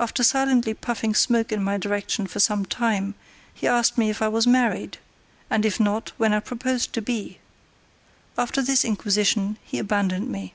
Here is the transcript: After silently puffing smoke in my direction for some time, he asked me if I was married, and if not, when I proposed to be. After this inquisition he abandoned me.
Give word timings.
After 0.00 0.24
silently 0.24 0.74
puffing 0.74 1.14
smoke 1.14 1.52
in 1.52 1.62
my 1.62 1.78
direction 1.78 2.26
for 2.26 2.40
some 2.40 2.64
time, 2.66 3.14
he 3.54 3.68
asked 3.68 3.96
me 3.96 4.10
if 4.10 4.20
I 4.20 4.26
was 4.26 4.48
married, 4.48 4.98
and 5.48 5.64
if 5.64 5.78
not, 5.78 6.10
when 6.16 6.32
I 6.32 6.40
proposed 6.40 6.92
to 6.94 7.00
be. 7.00 7.38
After 8.36 8.60
this 8.60 8.84
inquisition 8.84 9.58
he 9.62 9.78
abandoned 9.78 10.28
me. 10.28 10.54